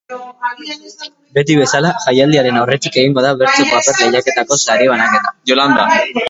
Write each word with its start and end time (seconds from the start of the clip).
Beti 1.37 1.57
bezala, 1.59 1.91
jaialdiaren 2.05 2.57
aurretik 2.61 2.97
egingo 3.03 3.25
da 3.27 3.35
bertso-paper 3.43 4.01
lehiaketako 4.17 4.59
sari-banaketa. 4.63 5.37